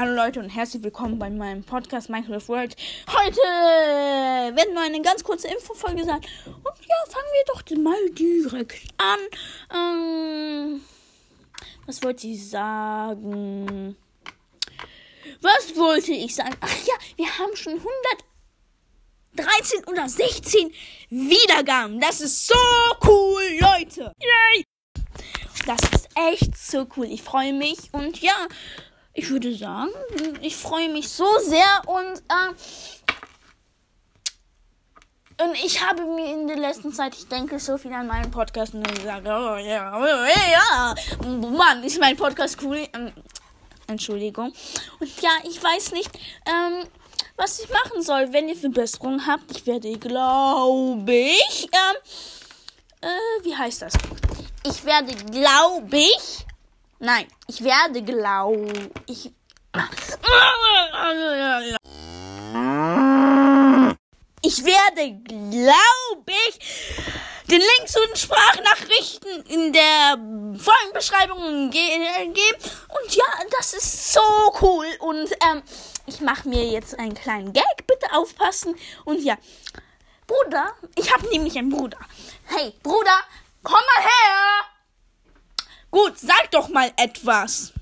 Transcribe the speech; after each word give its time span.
Hallo 0.00 0.14
Leute 0.14 0.40
und 0.40 0.48
herzlich 0.48 0.82
willkommen 0.82 1.18
bei 1.18 1.28
meinem 1.28 1.62
Podcast 1.62 2.08
Minecraft 2.08 2.48
World. 2.48 2.74
Heute 3.06 3.36
werden 4.56 4.72
wir 4.72 4.80
eine 4.80 5.02
ganz 5.02 5.22
kurze 5.22 5.48
Infofolge 5.48 6.04
sein. 6.04 6.22
Und 6.46 6.86
ja, 6.86 6.96
fangen 7.06 7.26
wir 7.34 7.44
doch 7.48 7.62
mal 7.82 8.08
direkt 8.12 8.94
an. 8.96 9.18
Ähm, 9.70 10.80
was 11.84 12.02
wollte 12.02 12.28
ich 12.28 12.48
sagen? 12.48 13.94
Was 15.42 15.76
wollte 15.76 16.12
ich 16.12 16.34
sagen? 16.34 16.56
Ach 16.62 16.86
ja, 16.86 16.94
wir 17.16 17.38
haben 17.38 17.54
schon 17.54 17.78
113 19.36 19.84
oder 19.84 20.08
16 20.08 20.72
Wiedergaben. 21.10 22.00
Das 22.00 22.22
ist 22.22 22.46
so 22.46 22.54
cool, 23.06 23.42
Leute. 23.60 24.14
Yay! 24.18 24.64
Das 25.66 25.80
ist 25.92 26.08
echt 26.14 26.56
so 26.56 26.86
cool. 26.96 27.04
Ich 27.04 27.20
freue 27.22 27.52
mich 27.52 27.92
und 27.92 28.22
ja, 28.22 28.48
ich 29.20 29.28
würde 29.28 29.54
sagen, 29.54 29.90
ich 30.40 30.56
freue 30.56 30.88
mich 30.88 31.10
so 31.10 31.26
sehr 31.40 31.82
und 31.86 32.18
äh, 32.28 32.54
und 35.42 35.54
ich 35.62 35.86
habe 35.86 36.04
mir 36.04 36.32
in 36.32 36.46
der 36.46 36.56
letzten 36.56 36.92
Zeit, 36.92 37.14
ich 37.14 37.28
denke 37.28 37.58
so 37.58 37.76
viel 37.76 37.92
an 37.92 38.06
meinen 38.06 38.30
Podcast 38.30 38.72
und 38.72 38.90
ich 38.90 39.02
sage, 39.02 39.28
oh 39.28 39.56
ja, 39.56 39.98
oh, 39.98 40.26
ja, 40.52 40.94
Mann, 41.28 41.82
ist 41.84 42.00
mein 42.00 42.16
Podcast 42.16 42.58
cool. 42.62 42.86
Ähm, 42.94 43.12
Entschuldigung. 43.86 44.52
Und 45.00 45.22
ja, 45.22 45.30
ich 45.44 45.62
weiß 45.62 45.92
nicht, 45.92 46.10
ähm, 46.46 46.86
was 47.36 47.60
ich 47.60 47.68
machen 47.68 48.02
soll. 48.02 48.32
Wenn 48.32 48.48
ihr 48.48 48.56
Verbesserungen 48.56 49.26
habt, 49.26 49.50
ich 49.50 49.66
werde, 49.66 49.98
glaube 49.98 51.12
ich, 51.12 51.68
ähm, 51.72 51.96
äh, 53.02 53.44
wie 53.44 53.56
heißt 53.56 53.82
das? 53.82 53.94
Ich 54.66 54.84
werde, 54.84 55.14
glaube 55.30 55.96
ich, 55.96 56.46
nein, 57.00 57.26
ich 57.48 57.62
werde, 57.64 58.02
glaube 58.02 58.90
ich, 59.06 59.32
ich 64.42 64.64
werde, 64.64 65.12
glaube 65.24 66.32
ich, 66.48 66.58
den 67.50 67.60
Link 67.60 67.88
zu 67.88 67.98
den 68.06 68.16
Sprachnachrichten 68.16 69.44
in 69.46 69.72
der 69.72 70.16
Folgenbeschreibung 70.58 71.70
ge 71.70 71.98
geben. 72.32 72.58
Und 72.88 73.14
ja, 73.14 73.24
das 73.58 73.74
ist 73.74 74.12
so 74.12 74.20
cool. 74.60 74.86
Und 75.00 75.30
ähm, 75.50 75.62
ich 76.06 76.20
mache 76.20 76.48
mir 76.48 76.64
jetzt 76.64 76.98
einen 76.98 77.14
kleinen 77.14 77.52
Gag. 77.52 77.86
Bitte 77.86 78.12
aufpassen. 78.12 78.76
Und 79.04 79.20
ja, 79.22 79.36
Bruder, 80.26 80.74
ich 80.94 81.12
habe 81.12 81.28
nämlich 81.28 81.58
einen 81.58 81.70
Bruder. 81.70 81.98
Hey, 82.46 82.72
Bruder, 82.82 83.20
komm 83.64 83.74
mal 83.74 84.04
her. 84.04 84.69
Gut, 85.90 86.18
sag 86.18 86.50
doch 86.52 86.68
mal 86.68 86.90
etwas. 86.96 87.72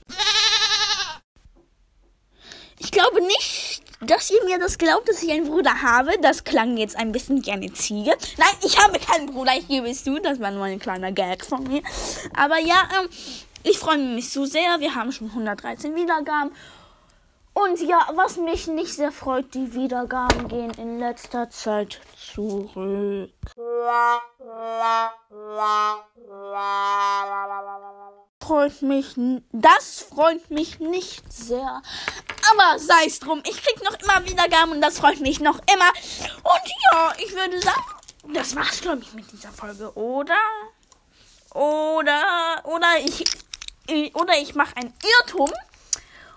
Ich 2.78 2.90
glaube 2.90 3.20
nicht, 3.20 3.82
dass 4.00 4.30
ihr 4.30 4.42
mir 4.44 4.58
das 4.58 4.78
glaubt, 4.78 5.08
dass 5.08 5.22
ich 5.22 5.30
einen 5.30 5.46
Bruder 5.46 5.82
habe. 5.82 6.12
Das 6.22 6.44
klang 6.44 6.76
jetzt 6.76 6.96
ein 6.96 7.12
bisschen 7.12 7.44
wie 7.44 7.50
eine 7.50 7.72
Ziege. 7.72 8.16
Nein, 8.36 8.54
ich 8.62 8.78
habe 8.78 8.98
keinen 8.98 9.26
Bruder, 9.26 9.52
ich 9.56 9.68
gebe 9.68 9.90
es 9.90 10.04
zu. 10.04 10.18
Das 10.20 10.40
war 10.40 10.50
nur 10.50 10.64
ein 10.64 10.78
kleiner 10.78 11.12
Gag 11.12 11.44
von 11.44 11.64
mir. 11.64 11.82
Aber 12.36 12.58
ja, 12.58 12.88
ähm, 12.98 13.08
ich 13.64 13.78
freue 13.78 13.98
mich 13.98 14.30
so 14.30 14.44
sehr. 14.44 14.80
Wir 14.80 14.94
haben 14.94 15.12
schon 15.12 15.28
113 15.28 15.94
Wiedergaben. 15.94 16.52
Und 17.54 17.80
ja, 17.80 18.06
was 18.14 18.36
mich 18.36 18.68
nicht 18.68 18.94
sehr 18.94 19.10
freut, 19.10 19.52
die 19.52 19.74
Wiedergaben 19.74 20.46
gehen 20.46 20.70
in 20.78 21.00
letzter 21.00 21.50
Zeit 21.50 22.00
zurück. 22.16 23.30
Freut 28.48 28.80
mich, 28.80 29.14
das 29.52 30.00
freut 30.00 30.50
mich 30.50 30.80
nicht 30.80 31.30
sehr. 31.30 31.82
Aber 32.50 32.78
sei 32.78 33.04
es 33.04 33.20
drum, 33.20 33.42
ich 33.46 33.62
krieg 33.62 33.84
noch 33.84 33.92
immer 34.00 34.26
Wiedergaben 34.26 34.72
und 34.72 34.80
das 34.80 35.00
freut 35.00 35.20
mich 35.20 35.38
noch 35.38 35.58
immer. 35.70 35.90
Und 36.42 36.72
ja, 36.90 37.12
ich 37.18 37.34
würde 37.34 37.60
sagen, 37.60 37.84
das 38.32 38.56
war's, 38.56 38.80
glaube 38.80 39.02
ich, 39.02 39.12
mit 39.12 39.30
dieser 39.30 39.52
Folge, 39.52 39.92
oder? 39.98 40.38
Oder, 41.52 42.62
oder 42.64 42.88
ich, 43.04 43.22
oder 44.14 44.38
ich 44.40 44.54
mache 44.54 44.78
einen 44.78 44.94
Irrtum. 45.18 45.52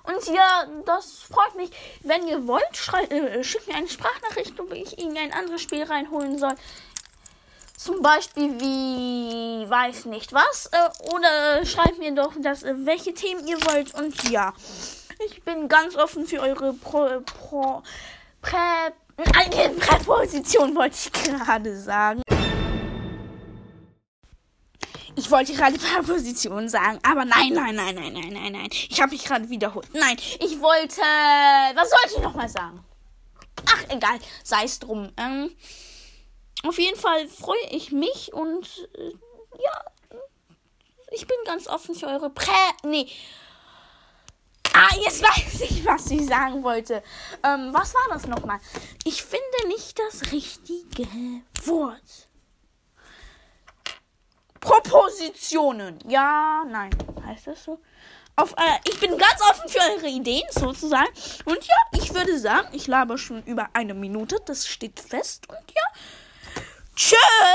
Und 0.03 0.35
ja, 0.35 0.65
das 0.85 1.19
freut 1.31 1.55
mich. 1.55 1.71
Wenn 2.01 2.27
ihr 2.27 2.45
wollt, 2.45 2.65
äh, 3.09 3.41
schickt 3.41 3.69
mir 3.69 3.75
eine 3.75 3.87
Sprachnachricht, 3.87 4.59
ob 4.59 4.73
ich 4.73 4.97
irgendein 4.97 5.31
anderes 5.31 5.61
Spiel 5.61 5.83
reinholen 5.83 6.37
soll. 6.37 6.55
Zum 7.83 8.03
Beispiel 8.03 8.59
wie, 8.59 9.67
weiß 9.67 10.05
nicht 10.05 10.33
was. 10.33 10.67
Äh, 10.67 11.09
oder 11.15 11.65
schreibt 11.65 11.97
mir 11.97 12.13
doch, 12.13 12.31
das, 12.39 12.61
äh, 12.61 12.75
welche 12.85 13.11
Themen 13.11 13.47
ihr 13.47 13.57
wollt. 13.63 13.95
Und 13.95 14.29
ja, 14.29 14.53
ich 15.25 15.41
bin 15.41 15.67
ganz 15.67 15.95
offen 15.95 16.27
für 16.27 16.41
eure 16.41 16.73
Pro, 16.73 17.21
Pro, 17.21 17.81
Prä, 18.43 18.91
äh, 19.17 19.69
Präposition, 19.69 20.75
wollte 20.75 20.95
ich 20.95 21.11
gerade 21.11 21.75
sagen. 21.75 22.21
Ich 25.15 25.31
wollte 25.31 25.53
gerade 25.53 25.79
Präposition 25.79 26.69
sagen, 26.69 26.99
aber 27.01 27.25
nein, 27.25 27.51
nein, 27.53 27.73
nein, 27.73 27.95
nein, 27.95 28.13
nein, 28.13 28.31
nein, 28.31 28.51
nein. 28.51 28.69
Ich 28.71 29.01
habe 29.01 29.11
mich 29.11 29.25
gerade 29.25 29.49
wiederholt. 29.49 29.87
Nein, 29.93 30.17
ich 30.39 30.61
wollte. 30.61 31.01
Was 31.01 31.89
sollte 31.89 32.17
ich 32.17 32.21
nochmal 32.21 32.47
sagen? 32.47 32.85
Ach, 33.65 33.83
egal. 33.89 34.19
Sei 34.43 34.65
es 34.65 34.77
drum. 34.77 35.11
Ähm, 35.17 35.49
auf 36.63 36.77
jeden 36.77 36.97
Fall 36.97 37.27
freue 37.27 37.67
ich 37.71 37.91
mich 37.91 38.33
und 38.33 38.89
äh, 38.95 39.13
ja, 39.61 39.85
ich 41.11 41.27
bin 41.27 41.37
ganz 41.45 41.67
offen 41.67 41.95
für 41.95 42.07
eure 42.07 42.29
Prä. 42.29 42.51
Nee. 42.83 43.07
Ah, 44.73 44.95
jetzt 45.03 45.21
weiß 45.23 45.61
ich, 45.61 45.85
was 45.85 46.09
ich 46.09 46.25
sagen 46.25 46.63
wollte. 46.63 47.03
Ähm, 47.43 47.73
was 47.73 47.93
war 47.93 48.07
das 48.09 48.27
nochmal? 48.27 48.59
Ich 49.03 49.23
finde 49.23 49.67
nicht 49.67 49.99
das 49.99 50.31
richtige 50.31 51.07
Wort. 51.65 52.29
Propositionen. 54.59 55.99
Ja, 56.07 56.63
nein. 56.67 56.91
Heißt 57.25 57.47
das 57.47 57.63
so? 57.63 57.79
Auf, 58.35 58.53
äh, 58.53 58.79
ich 58.87 58.99
bin 58.99 59.17
ganz 59.17 59.41
offen 59.49 59.67
für 59.67 59.79
eure 59.79 60.07
Ideen, 60.07 60.47
sozusagen. 60.51 61.09
Und 61.45 61.63
ja, 61.65 61.75
ich 61.93 62.13
würde 62.13 62.39
sagen, 62.39 62.69
ich 62.71 62.87
laber 62.87 63.17
schon 63.17 63.43
über 63.43 63.69
eine 63.73 63.93
Minute. 63.93 64.37
Das 64.45 64.67
steht 64.67 64.99
fest. 64.99 65.49
Und 65.49 65.71
ja, 65.75 65.81
should. 67.01 67.50